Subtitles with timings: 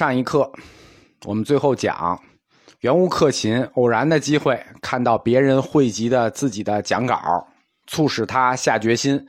[0.00, 0.50] 上一课，
[1.26, 2.18] 我们最后讲
[2.78, 7.46] 袁屋克勤偶然的机会看到别人汇集的自己的讲稿，
[7.86, 9.22] 促使他下决心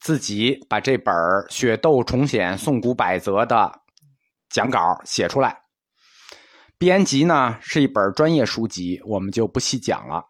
[0.00, 1.14] 自己把这本
[1.50, 3.72] 《雪窦重显宋古百则》的
[4.50, 5.62] 讲稿写出来。
[6.76, 10.22] 编辑呢是一本专业书籍，我们就不细讲了。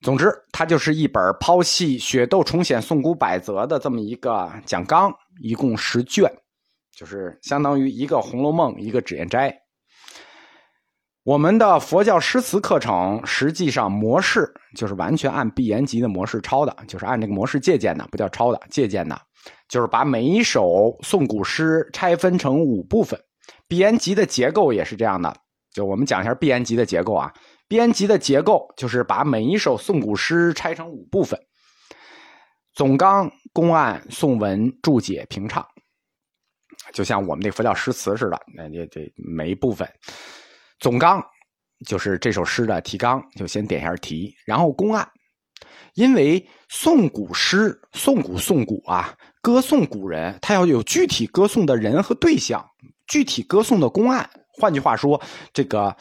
[0.00, 6.28] 总之，它就是一本剖析《雪窦重显宋古百则》的这么一个讲纲，一共十卷。
[7.00, 9.48] 就是相当于一个《红楼梦》，一个《脂砚斋》。
[11.22, 19.18] 我们的佛教诗词课程实际上模式就是完全按毕言集的模式抄的，就是按这个模式借鉴的，不叫抄的，借鉴的。
[19.66, 23.18] 就是把每一首宋古诗拆分成五部分。
[23.66, 25.34] 毕言集的结构也是这样的，
[25.72, 27.32] 就我们讲一下毕言集的结构啊。
[27.66, 31.40] 毕言集的结构就是把每一首宋古诗拆成五部分：
[32.74, 35.66] 总纲、公案、宋文、注解、评唱。
[36.92, 39.88] 就像我们那佛教诗词似的，那这这每一部分
[40.78, 41.24] 总纲
[41.86, 45.08] 就是这首诗的提纲，就先点一下题，然后公案。
[45.94, 52.64] 因为宋古诗，宋古宋古啊，歌颂古人，他要有具体歌颂的人和对象，
[53.06, 54.28] 具体歌颂的公案。
[54.52, 55.20] 换句话说，
[55.52, 55.94] 这个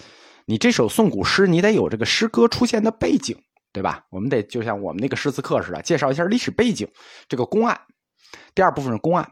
[0.45, 3.35] 你这首宋古诗，你得有这个诗歌出现的背景，
[3.73, 4.05] 对吧？
[4.11, 6.87] 我们得就像我们那个诗词课似的，介绍一下历史背景，
[7.27, 7.79] 这个公案。
[8.53, 9.27] 第二部分是公案。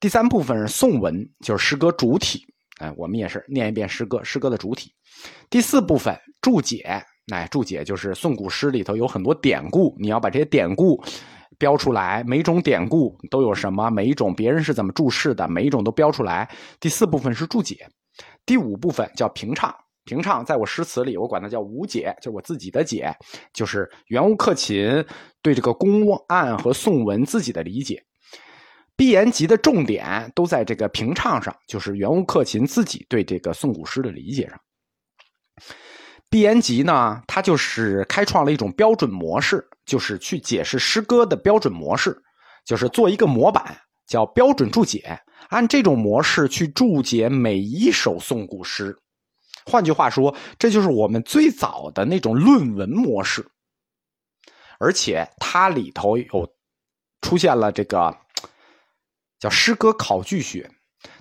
[0.00, 2.42] 第三部分是颂文，就是诗歌主体。
[2.80, 4.90] 哎，我们也是念一遍诗歌，诗歌的主体。
[5.50, 10.98] 第四部分注解，哎，注解就是宋古诗里头有很多典故，你要把这些典故
[11.58, 16.50] 标出来，每种典故都有什么，每一种别人是怎么注释的，每一种都标出来。
[16.80, 17.86] 第四部分是注解。
[18.46, 19.74] 第五部分叫评唱，
[20.06, 23.14] 评唱在我诗词里我管它叫无解，就是我自己的解，
[23.52, 25.04] 就是袁屋克勤
[25.42, 28.02] 对这个公案和宋文自己的理解。
[29.00, 34.60] 毕言集的重点都在这个评唱上，就是袁屋克勤自己对这个宋古诗的理解上。
[36.28, 42.22] 毕言集呢，它就是开创了一种标准模式，就是去解释诗歌的标准模式，
[42.66, 43.74] 就是做一个模板，
[44.06, 45.18] 叫标准注解，
[45.48, 48.94] 按这种模式去注解每一首宋古诗。
[49.64, 53.50] 换句话说，这就是我们最早的那种论文模式，
[54.78, 56.46] 而且它里头有
[57.22, 58.14] 出现了这个。
[59.40, 60.70] 叫诗歌考据学，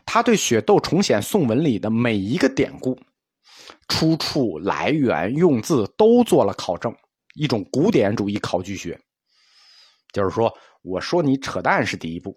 [0.05, 2.99] 他对《雪窦重显宋文》里的每一个典故、
[3.87, 6.93] 出处、来源、用字都做了考证，
[7.33, 8.99] 一种古典主义考据学。
[10.11, 12.35] 就是说，我说你扯淡是第一步，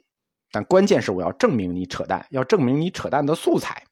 [0.53, 3.83] 但关键是我要证明你扯淡，要证明你扯淡的素材。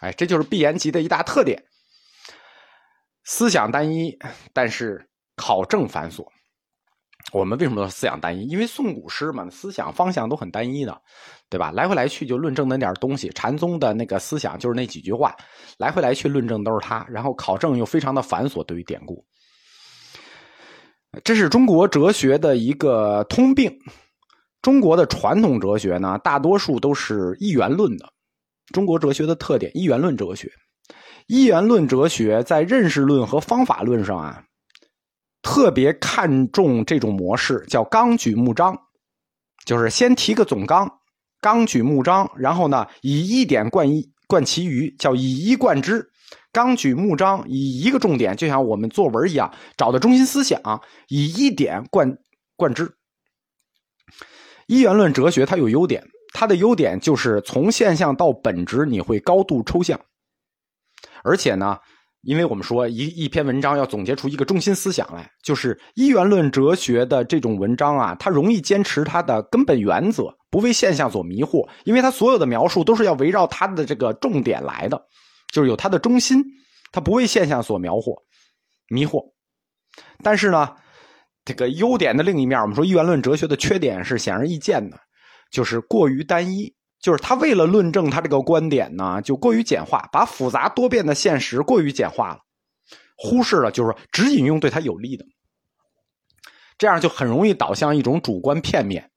[0.00, 1.64] 哎，这就是毕言集的一大特点：
[3.24, 4.18] 思想单一，
[4.52, 6.26] 但是考证繁琐。
[7.32, 8.46] 我们为什么说思想单一？
[8.46, 11.02] 因为宋古诗嘛，思想方向都很单一的，
[11.50, 11.70] 对吧？
[11.72, 13.28] 来回来去就论证那点东西。
[13.30, 15.34] 禅宗的那个思想就是那几句话，
[15.78, 17.06] 来回来去论证都是它。
[17.08, 19.24] 然后考证又非常的繁琐，对于典故，
[21.24, 23.74] 这是中国哲学的一个通病。
[24.60, 28.06] 中国的传统哲学呢，大多数都是一元论的。
[28.74, 30.50] 中国哲学的特点，一元论哲学。
[31.28, 34.42] 一元论哲学在认识论和方法论上啊。
[35.40, 38.76] 特别看重这种模式，叫纲举目张，
[39.64, 40.90] 就是先提个总纲，
[41.40, 46.08] 纲举目张，然后呢以一点贯一贯其余，叫以一贯之。
[46.52, 50.60] 纲举目张，以一个重点，就像我们作文一样，找到中心思想，
[51.08, 52.18] 以一点贯
[52.56, 52.90] 贯之。
[54.66, 60.00] 一元论哲学它有优点，它的优点就是从现象到本质，你会高度抽象，
[61.22, 61.78] 而且呢。
[62.22, 75.06] 因为我们说一一篇文章要总结出一个中心思想来，就是一元论哲学的这种文章啊，它容易坚持它的根本原则，不为现象所迷惑，因为他所有的描述都是要围绕他的这个重点来的，
[75.52, 76.42] 就是有他的中心，
[76.92, 78.14] 他不为现象所描惑、
[78.88, 79.22] 迷惑。
[80.22, 80.74] 但是呢，
[81.44, 84.98] 这个优点的另一面，我们说一元论哲学的缺点是显而易见的，
[85.50, 86.74] 就是过于单一。
[87.00, 92.40] 就是他为了论证他这个观点呢，就过于简化，把复杂多变的现实过于简化了，
[93.16, 95.24] 忽视了就是说只引用对他有利的，
[96.76, 99.08] 这样就很容易导向一种主观片面。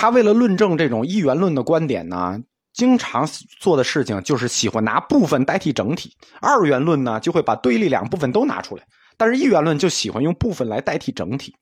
[0.00, 2.38] 他为了论证这种一元论的观点呢，
[2.72, 3.28] 经常
[3.58, 6.08] 做的事情就是喜欢拿部分代替整体；
[6.40, 8.84] 二元论呢，就会把对立两部分都拿出来，
[9.16, 11.52] 但是一元论就喜欢用部分来代替整体。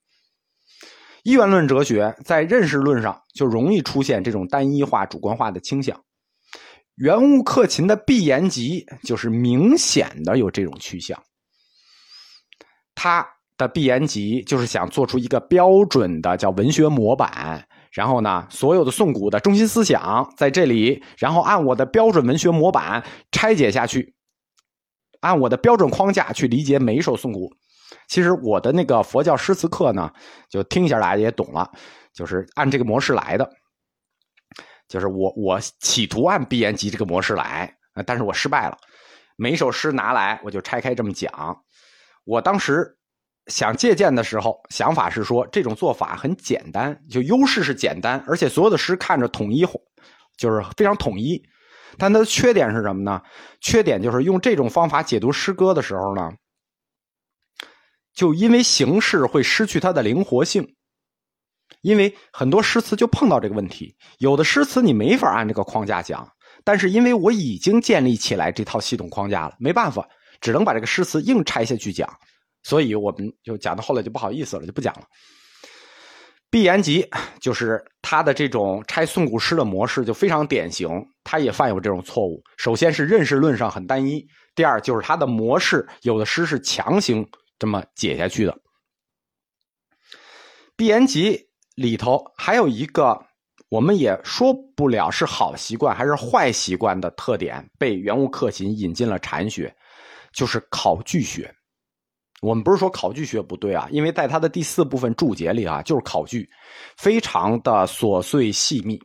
[1.22, 5.98] 一元论哲学在认识论上就容易出现这种单一化、主观化的倾向。
[6.96, 11.18] 袁屋克勤的《毕言集》就是明显的有这种趋向。
[12.94, 24.14] 他的《毕言集》就是想做出一个标准的叫文学模板，然后呢，所有的宋古的中心思想在这里，然后按我的标准文学模板拆解下去，
[25.20, 27.50] 按我的标准框架去理解每一首宋古。
[28.08, 30.12] 其实我的那个佛教诗词课呢，
[30.48, 31.70] 就听一下大家也懂了，
[32.12, 33.48] 就是按这个模式来的。
[34.88, 38.76] 就是我我企图按毕言集这个模式来，但是我失败了。
[39.36, 41.62] 每一首诗拿来，我就拆开这么讲。
[42.24, 42.96] 我当时
[43.46, 49.66] 想借鉴的时候，想法是说这种做法很简单，就优势是简单，而且所有的诗看着统一，
[50.36, 51.42] 就是非常统一。
[51.98, 53.22] 但它的缺点是什么呢？
[53.60, 56.30] 缺点就是用这种方法解读诗歌的时候呢，
[58.14, 60.74] 就因为形式会失去它的灵活性。
[61.82, 66.28] 因为很多诗词就碰到这个问题，有的诗词你没法按这个框架讲，
[66.64, 70.08] 但是因为我已经建立起来这套系统框架了，没办法，
[70.40, 72.08] 只能把这个诗词硬拆下去讲，
[72.66, 75.02] 所以我们就讲到后来就不好意思了，就不讲了。
[76.50, 77.08] 毕言集
[77.40, 80.88] 就是他的这种拆宋古诗的模式就非常典型，
[81.22, 82.42] 他也犯有这种错误。
[82.56, 87.24] 首先是认识论上很单一，第二就是他的模式有的诗是强行
[87.58, 88.58] 这么解下去的。
[90.76, 91.46] 毕言集。
[91.76, 93.26] 里头还有一个，
[93.68, 99.76] 我们也说不了是好习惯还是坏习惯的特点，被元物克勤引进了禅学，
[100.32, 101.54] 就是考据学。
[102.46, 106.48] 我们不是说考据学不对啊，因为在他的第四部分注解里啊，就是考据，
[106.96, 109.02] 非常的琐碎细密。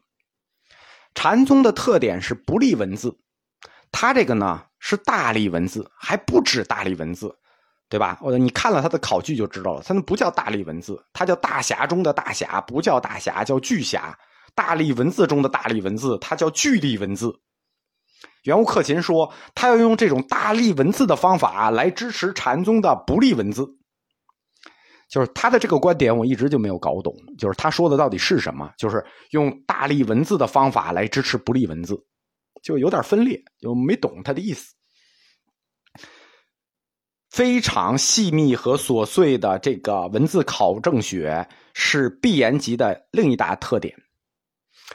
[1.15, 3.17] 禅宗的特点是不立文字，
[3.91, 7.35] 他这个呢是大立文字，还不止大立文字。
[7.89, 8.17] 对吧？
[8.21, 14.17] 我你看了他的考据就知道了，他那不叫大力文字，它叫大侠中的大侠，不叫大侠，叫巨侠。
[14.55, 17.37] 大力文字中的大力文字，它叫巨力文字。
[18.43, 23.67] 袁悟克勤说，他要用这种大力文字的方法来支持禅宗的不利文字。
[25.09, 28.71] 就是他的这个观点，我一直就没有搞懂，就是他说的到底是什么？
[28.77, 32.01] 就是用大力文字的方法来支持不利文字，
[32.63, 34.73] 就有点分裂，就没懂他的意思。
[37.29, 43.93] 非常细密和琐碎的这个文字考证学是毕言集的另一大特点。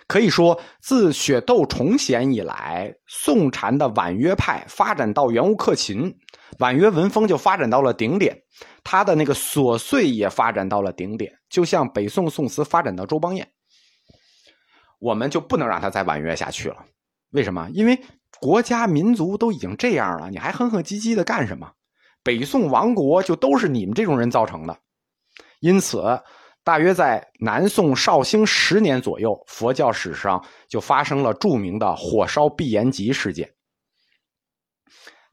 [0.07, 6.15] 可以说，自雪窦重显以来，宋禅的婉约派发展到元悟克勤，
[6.59, 8.37] 婉约文风就发展到了顶点，
[8.85, 13.49] 他的那个琐碎也发展到了顶点，就像北宋宋词发展到周邦彦，
[14.99, 16.77] 我们就不能让他再婉约下去了。
[17.31, 17.69] 为什么？
[17.73, 17.99] 因为
[18.41, 21.73] 国家民族都已经这样了，你还哼哼唧唧的干什么？
[22.23, 24.77] 北宋亡国就都是你们这种人造成的，
[25.61, 26.21] 因此，
[26.67, 33.49] 大约在南宋绍兴十年左右，佛教史上就发生了著名的火烧毕延集事件。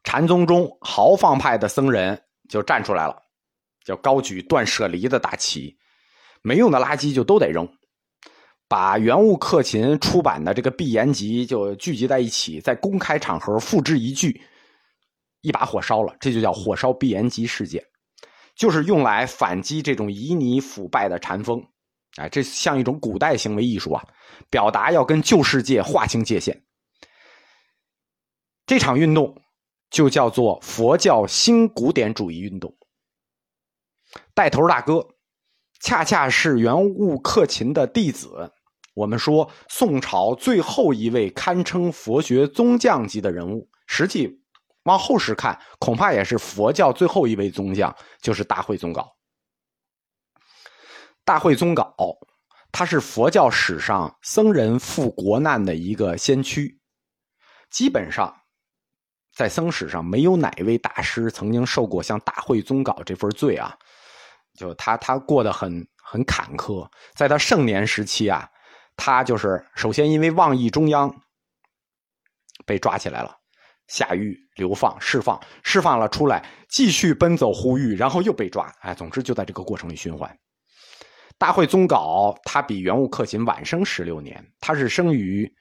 [0.04, 3.20] 禅宗中豪放派的僧人就站出来了，
[3.84, 5.76] 就高举断舍离的大旗，
[6.40, 7.68] 没用的垃圾就都得扔，
[8.68, 14.40] 把元悟克勤出版的这个毕延集就聚集在一起，在公开场合付之一炬。
[15.40, 17.84] 一把火烧了，这就叫火烧毕延集事件，
[18.54, 21.64] 就是用来反击这种旖旎腐败的禅风。
[22.16, 24.04] 哎，这像一种古代行为艺术啊，
[24.48, 26.64] 表达要跟旧世界划清界限。
[28.66, 29.42] 这场运动
[29.90, 32.76] 就叫做佛教新古典主义运动。
[34.32, 35.04] 带头大哥，
[35.80, 38.52] 恰恰是元悟克勤的弟子。
[38.94, 44.43] 我们说宋朝最后一位堪称佛学宗匠级的人物，实际。
[44.84, 49.06] 往后世看，恐怕也是佛教最后一位宗匠，就是大慧宗杲。
[51.24, 52.18] 大慧宗杲，
[52.70, 56.80] 他是佛教史上僧人赴国难的一个先驱。
[57.70, 58.42] 基本上，
[59.32, 63.76] 在僧史上，没有哪位大师曾经受过像大慧宗杲这份罪啊！
[64.54, 66.88] 就他，他过得很很坎坷。
[67.14, 68.48] 在他盛年时期啊，
[68.96, 71.22] 他就是首先因为妄议中央，
[72.66, 73.36] 被抓起来了。
[73.88, 78.72] 下狱、流放、释放，释放了出来，继续奔走呼吁，然后又被抓。
[78.80, 80.38] 哎，总之就在这个过程里循环。
[81.36, 85.52] 大会宗杲他比元悟克勤晚生十六年，他是生于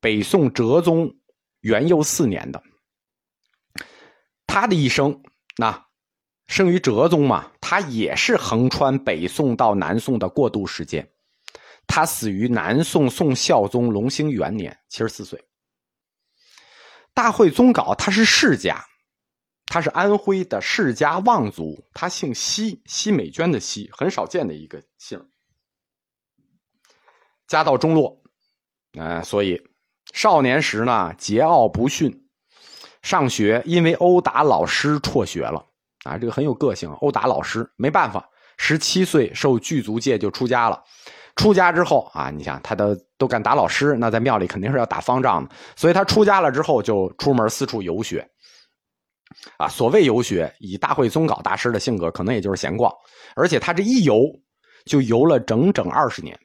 [0.00, 1.08] 北宋哲宗
[1.60, 2.62] 元佑四年的。
[4.46, 5.22] 他的一生，
[5.56, 5.86] 那
[6.48, 11.08] 生于哲宗嘛，他也是横穿北宋到南宋的过渡时间。
[11.86, 15.40] 他死于南宋宋孝宗隆兴元年，七十四岁。
[17.20, 18.82] 大会宗稿他是世家，
[19.66, 25.22] 他是安徽的世家望族，他姓奚，奚美娟的奚，很少见的一个姓。
[27.46, 28.22] 家道中落，
[28.98, 29.62] 呃，所以
[30.14, 32.26] 少年时呢桀骜不驯，
[33.02, 35.66] 上学因为殴打老师辍学了，
[36.04, 40.82] 啊，这个很有个性，殴打老师没办法，十七岁受具足戒就出家了。
[41.36, 48.26] 出家之后啊，你想他都都敢打老师，那在庙里肯定是要打方丈的，所以他出家了之后就出门四处游学。
[49.56, 52.92] 啊，所谓游学，以大会宗稿大师的性格，可能也就是闲逛，
[53.36, 54.20] 而且他这一游
[54.84, 56.38] 就游了整整二十年。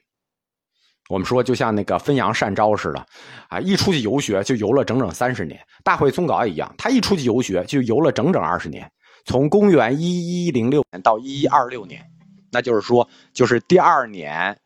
[1.08, 3.06] 我们说，就像那个汾阳善昭似的，
[3.48, 5.60] 啊，一出去游学就游了整整三十年。
[5.84, 8.90] 大会宗稿也一样，他一出去游学就游了整整二十年，
[9.24, 12.04] 从公元一一零六年到一一二六年，
[12.50, 14.56] 那就是说，就是第二年，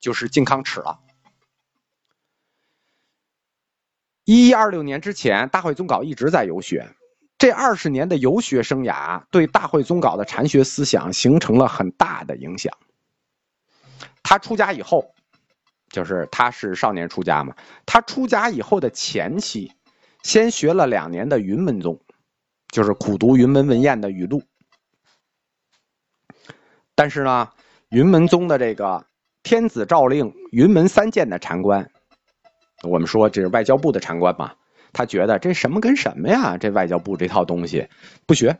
[0.00, 1.00] 就是靖康耻了。
[4.24, 6.94] 一一二六年之前，大会宗稿一直在游学。
[7.38, 12.76] 这二十年的游学生涯，对大会宗稿的禅学思想形成了很大的影响。
[14.22, 15.14] 他出家以后。
[15.90, 19.72] 就是他是少年出家嘛，他出家以后的前期，
[20.22, 21.98] 先学了两年的云门宗，
[22.68, 24.42] 就是苦读云门文彦的语录。
[26.94, 27.50] 但是呢，
[27.88, 29.06] 云门宗的这个
[29.42, 31.90] 天子诏令云门三监的禅官，
[32.82, 34.52] 我们说这是外交部的禅官嘛，
[34.92, 36.56] 他觉得这什么跟什么呀？
[36.58, 37.88] 这外交部这套东西
[38.26, 38.58] 不学，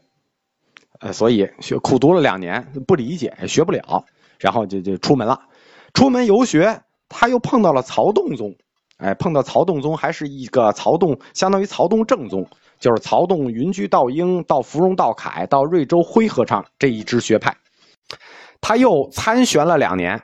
[1.00, 4.04] 呃，所以学苦读了两年不理解，学不了，
[4.38, 5.40] 然后就就出门了，
[5.94, 6.82] 出门游学。
[7.10, 8.54] 他又碰到了曹洞宗，
[8.98, 12.46] 哎，碰到曹洞宗还是一个曹洞，相当于曹洞正宗，
[12.78, 17.56] 就是曹洞云居道英到芙蓉道凯到瑞州辉和尚这一支学派。
[18.60, 20.22] 他又参玄了两年，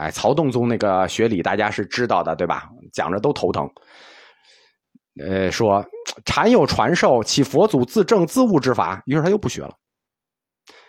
[0.00, 2.70] 哎，曹洞宗那个学理大家是知道的，对吧？
[2.90, 3.70] 讲着都头疼。
[5.22, 5.84] 呃，说
[6.24, 9.76] 禅有传授，其佛祖自证自悟之法，于是他又不学了。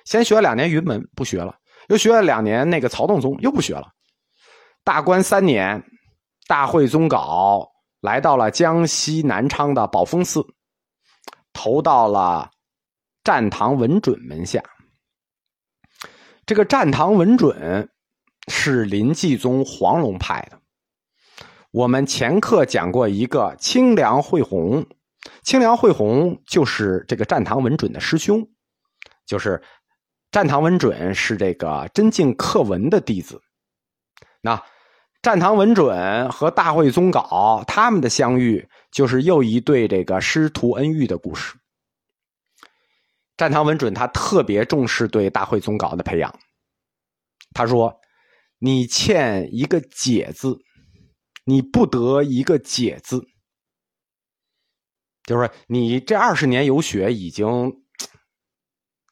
[0.06, 1.54] 先学了两年云门，不学了；
[1.90, 3.90] 又学了两年那个曹洞宗，又不学了。
[4.86, 5.84] 大观三年，
[6.48, 10.42] 大会宗稿来到了江西南昌的宝峰寺，
[11.52, 12.50] 投到了
[13.26, 14.64] 战堂文准门下。
[16.46, 17.91] 这个战堂文准
[18.48, 20.60] 是临济宗黄龙派的。
[21.72, 24.86] 我们前课讲过一个清凉慧宏，
[25.44, 28.46] 清凉慧宏就是这个战堂文准的师兄，
[29.26, 29.62] 就是
[30.32, 33.42] 战堂文准是这个真净克文的弟子。
[34.42, 34.62] 那
[35.22, 41.56] 战堂文准和大会宗稿他们的相遇，就是又一对这个师徒恩遇的故事。
[43.38, 46.34] 战堂文准他特别重视对大会宗稿的培养。
[47.54, 47.96] 他说
[48.64, 50.60] ：“你欠一个解字，
[51.46, 53.26] 你不得一个解字。
[55.24, 57.74] 就是你这二十年游学已经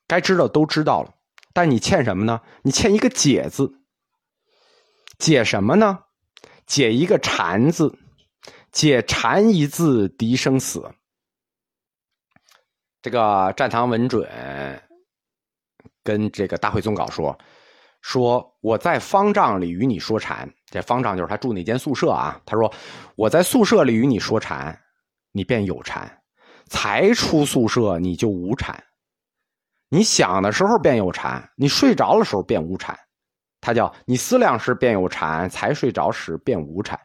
[0.05, 1.15] 该知道都知道了，
[1.51, 2.41] 但你欠什么呢？
[2.61, 3.75] 你欠一个解字。”
[5.17, 5.99] 解什么呢？
[6.67, 7.97] 解一个禅字，
[8.71, 10.93] 解禅一字敌生死。
[13.01, 14.29] 这个战堂文准
[16.03, 17.37] 跟这个大会宗稿说
[18.01, 22.41] ：“说我在方丈里与你说禅，这方丈就是他住那间宿舍啊。
[22.45, 22.73] 他说
[23.15, 24.79] 我在宿舍里与你说禅，
[25.31, 26.07] 你便有禅；
[26.67, 28.83] 才出宿舍你就无禅。
[29.89, 32.97] 你想的时候便有禅，你睡着的时候便无禅。”
[33.61, 36.97] 他叫你思量时便有禅，才睡着时便无禅。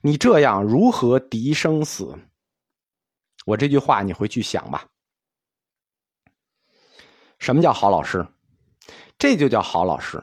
[0.00, 2.18] 你这样如何敌生死？
[3.46, 4.84] 我这句话你回去想吧。
[7.38, 8.26] 什么叫好老师？
[9.16, 10.22] 这就叫好老师，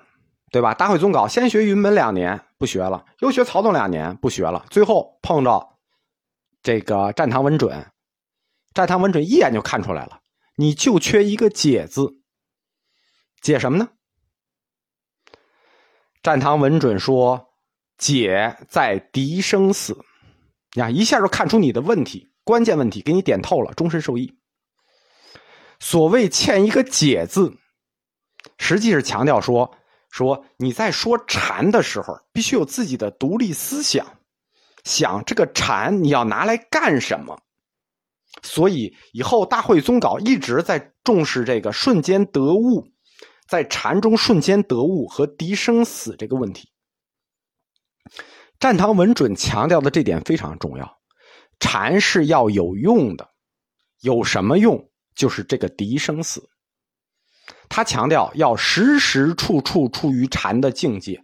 [0.51, 0.74] 对吧？
[0.74, 5.77] 大会宗稿先学云门两年不学了，又学曹洞两年不学了，最后碰着
[6.63, 7.86] 这个战堂文准，
[8.74, 10.22] 战堂文准一眼就看出来了，
[10.56, 12.22] 你就缺一个解字，
[13.42, 13.89] 解什么呢？
[16.24, 17.50] 战堂文准说
[17.98, 19.98] ：“解在敌生死，
[20.75, 24.38] 呀，一下就看出你的问题，关键问题给你点透了，终身受益。
[25.80, 27.56] 所谓欠一个解字，
[28.58, 29.77] 实际是强调说，
[30.18, 34.18] 说你在说禅的时候，必须有自己的独立思想，
[34.84, 37.40] 想这个禅你要拿来干什么。
[38.42, 42.88] 所以以后大会宗稿一直在重视这个瞬间得悟。”
[43.48, 46.70] 在禅中瞬间得悟和敌生死这个问题，
[48.60, 51.00] 战堂文准强调的这点非常重要。
[51.58, 53.30] 禅是要有用的，
[54.02, 54.90] 有什么用？
[55.16, 56.50] 就是这个敌生死。
[57.70, 61.24] 他强调要时时处处处于禅的境界，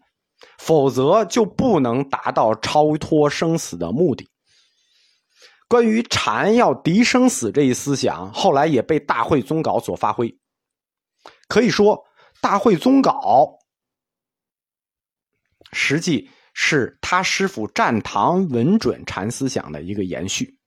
[0.58, 4.30] 否则就不能达到超脱生死的目的。
[5.68, 10.38] 关于禅要敌生死这一思想，后来也被大会宗稿所发挥，
[11.48, 12.04] 可以说。
[12.42, 13.58] 大会宗稿，
[15.72, 20.60] 实际是他师傅湛堂文准禅思想的一个延续。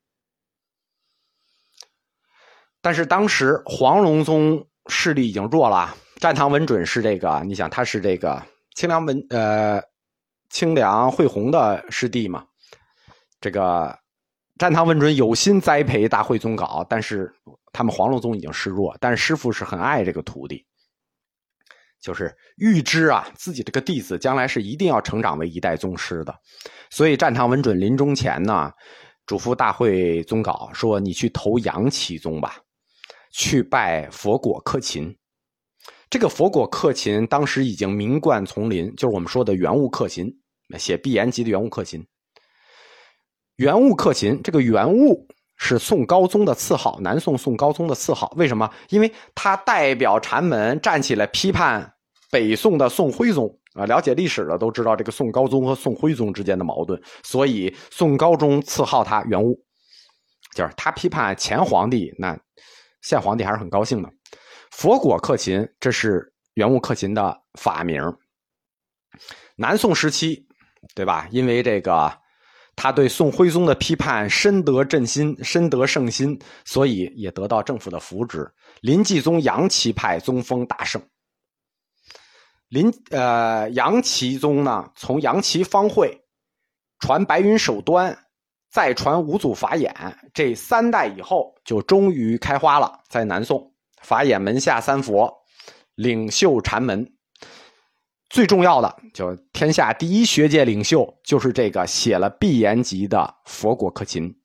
[2.80, 8.42] 但是当时黄龙宗势力已经弱了，战唐文准是这个，你想他是这个
[8.74, 9.80] 清凉文呃
[10.50, 12.46] 清凉惠弘的师弟嘛。
[13.40, 13.96] 这个
[14.58, 17.32] 战唐文准有心栽培大会宗稿，但是
[17.72, 20.64] 他们黄龙宗已经示弱，但是师傅是很爱这个徒弟，
[22.00, 26.34] 就是预知啊自己这个弟子将来是一定要成长为一代宗师的，
[26.90, 28.72] 所以战唐文准临终前呢，
[29.26, 32.56] 嘱咐大会宗稿说：“你去投杨启宗吧，
[33.36, 35.14] 去拜佛果克勤。”
[36.08, 40.32] 这个佛果克勤当时已经名冠丛林，就是我们说的元物克勤，
[40.78, 42.06] 写《碧岩集》的元物克勤。
[43.56, 45.26] 元物克勤，这个元物
[45.56, 48.32] 是宋高宗的赐号，南宋宋高宗的赐号。
[48.36, 48.70] 为什么？
[48.88, 51.92] 因为他代表禅门站起来批判
[52.30, 53.84] 北宋的宋徽宗啊。
[53.84, 59.60] 了解历史的都知道，这个宋高宗和宋徽宗之间的矛盾，所以宋高宗赐号他元物，
[60.54, 62.38] 就是他批判前皇帝，那
[63.06, 64.12] 现皇帝还是很高兴的。
[64.72, 68.02] 佛果克勤，这是元物克勤的法名。
[69.54, 70.44] 南宋时期，
[70.92, 71.28] 对吧？
[71.30, 72.12] 因为这个，
[72.74, 78.52] 他对宋徽宗的批判深得朕心，深得圣心，所以也得到政府的扶植。
[78.80, 81.00] 临济宗杨岐派宗风大盛。
[82.68, 86.20] 林呃杨岐宗呢，从杨岐方会
[86.98, 88.25] 传白云守端，
[88.76, 89.90] 再传五祖法眼，
[90.34, 93.72] 这三代以后就终于开花了，在南宋。
[94.02, 95.32] 法眼门下三佛，
[95.94, 97.10] 领袖禅门，
[98.28, 104.36] 最重要的就天下第一学界领袖，就是这个写了《碧岩集》的佛果克勤。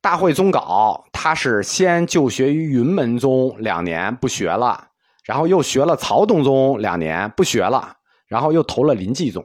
[0.00, 4.88] 大会宗稿，他是先就学于云门宗两年不学了，
[5.26, 9.44] 然后又学了曹洞宗两年不学了，然后又投了临济宗，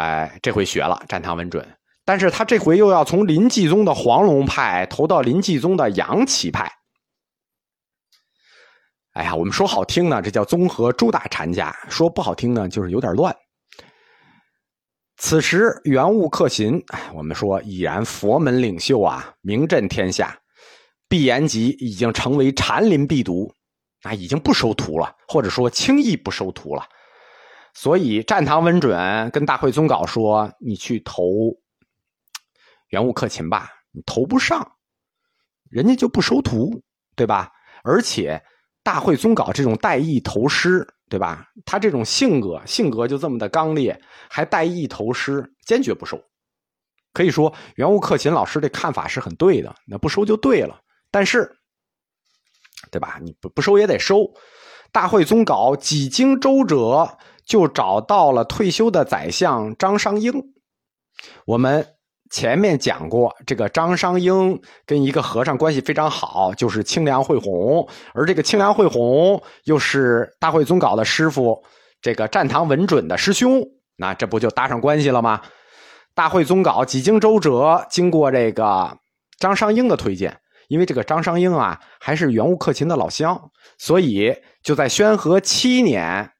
[0.00, 1.62] 哎，这回学了，战唐文准，
[2.06, 6.72] 但是他这回又要从林济宗的黄龙派投到林济宗的杨岐派。
[9.12, 13.36] 哎呀，我们说好听呢，这叫综合诸大禅家；说不好听呢，就是有点乱。
[15.18, 20.34] 此时元悟克勤，我们说已然佛门领袖啊，名震天下。
[21.10, 23.52] 碧岩集已经成为禅林必读，
[24.04, 26.84] 啊，已经不收徒了，或者说轻易不收徒了。
[27.74, 31.24] 所以战唐文准跟大会宗稿说：“你去投
[32.88, 34.72] 元物克勤吧，你投不上，
[35.68, 36.82] 人家就不收徒，
[37.14, 37.52] 对吧？
[37.82, 38.42] 而且。”
[38.82, 41.46] 大会宗稿这种代意投师，对吧？
[41.66, 46.18] 他这种性格，性格就这么的刚烈，还代意投师，坚决不收。
[47.12, 50.80] 可以说，元物克勤老师的看法是很对的，那不收就对了。
[51.10, 51.58] 但是，
[52.90, 53.20] 对吧？
[53.22, 54.32] 你不不收也得收。
[54.90, 57.18] 大会宗稿几经周折，
[57.50, 60.32] 就找到了退休的宰相张商英。
[61.44, 61.84] 我们。
[62.32, 71.60] 前面讲过，这个张商英跟一个和尚关系非常好，就是清凉慧弘，而这个清凉慧弘又是大会宗稿的师傅，
[72.00, 73.60] 这个战唐文准的师兄，
[73.96, 75.42] 那这不就搭上关系了吗？
[76.14, 78.96] 大会宗稿几经周折，经过这个
[79.40, 84.32] 张商英的推荐，因为这个张商英啊还是元悟克勤的老乡，所以
[84.62, 86.30] 就在宣和七年，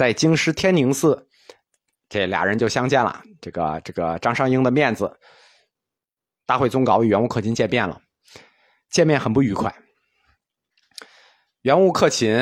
[0.00, 1.28] 在京师天宁寺。
[2.08, 5.14] 这俩人就相见了，这个这个张商英的面子，
[6.46, 8.00] 大会宗稿与元悟克勤见面了，
[8.88, 9.70] 见面很不愉快。
[11.60, 12.34] 元悟克勤，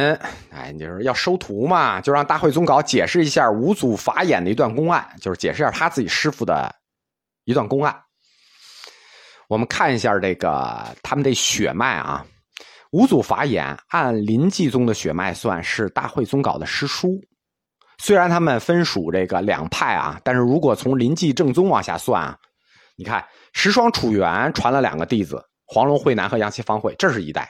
[0.53, 6.73] 哎，就是要收徒嘛，就让大会宗稿解释一下五祖法眼的一段公案，就是解释一下他自己师傅的
[7.43, 8.01] 一段公案。
[9.49, 12.25] 我们看一下这个他们的血脉啊，
[12.93, 17.21] 五祖法眼按临济宗的血脉算是大会宗稿的师叔。
[17.99, 22.39] 虽然他们分属这个两派啊，但是如果从临济正宗往下算啊，
[22.97, 27.43] 你看石霜楚元传了两个弟子，黄龙慧南和杨岐方慧，这是一代；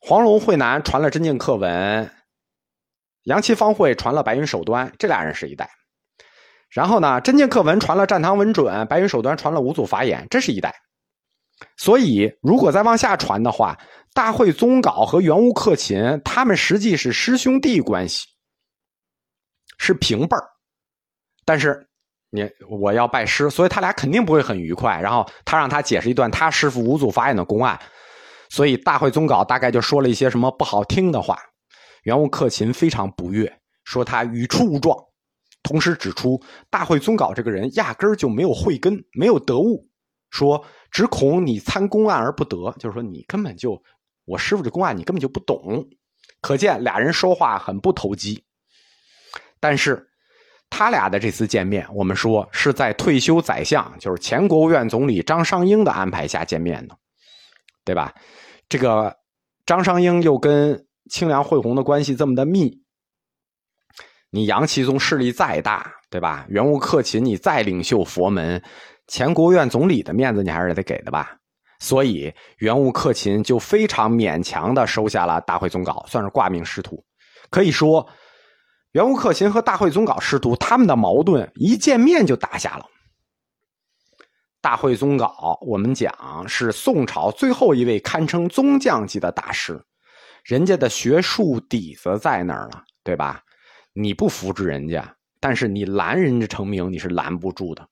[0.00, 2.10] 黄龙慧南传了真净课文，
[3.24, 5.68] 杨岐方慧传了白云守端，这俩人是一代。
[6.70, 10.74] 然后呢，真净课文传了战唐文准，白云守端传了五祖法眼，这是一代。
[11.76, 13.78] 所以如果再往下传的话，
[14.12, 18.26] 大会宗稿和元悟克勤他们实际是师兄弟关系。
[19.78, 20.44] 是平辈儿，
[21.44, 21.86] 但是
[22.30, 25.00] 你我要拜师，所以他俩肯定不会很愉快。
[25.00, 27.78] 然后他让他解释一段他师傅五祖法眼的公案，
[28.48, 31.38] 所以大会宗稿大概就说了一些什么不好听的话。
[32.02, 34.96] 元悟克勤非常不悦，说他语出无状，
[35.62, 39.88] 同时指出大会宗稿这个人压根儿就没有慧根，没有得悟，
[40.30, 43.82] 说只恐你参公案而不得，就是说你根本就
[44.26, 45.88] 我师傅这公案你根本就不懂。
[46.42, 48.44] 可见俩人说话很不投机。
[49.64, 50.06] 但是，
[50.68, 56.94] 他俩的这次见面，我们说是在退休宰相，就是前国务院总理张商英的安排下见面的，
[57.82, 58.12] 对吧？
[58.68, 59.16] 这个
[59.64, 62.78] 张商英又跟清凉惠红的关系这么的密，
[64.28, 66.44] 你杨齐宗势力再大，对吧？
[66.50, 68.62] 原务克勤你再领袖佛门，
[69.06, 71.34] 前国务院总理的面子你还是得给的吧？
[71.78, 77.02] 所以原务克勤就非常勉强的收下了大会总稿，算是挂名师徒。
[77.48, 78.06] 可以说，
[78.94, 82.86] 元务克勤和大会宗稿师徒他们的矛盾一见面就打下了。
[84.60, 89.84] 大会宗稿，我们讲是宋朝最后一位堪称宗匠级的大师，
[90.44, 93.42] 人家的学术底子在那儿了，对吧？
[93.94, 97.84] 你不扶持人家，但是你拦人家成名，你是拦不住的。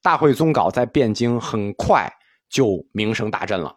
[0.00, 2.10] 大会宗稿在汴京很快
[2.48, 3.76] 就名声大振了。